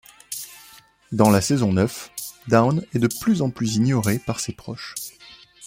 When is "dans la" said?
1.11-1.41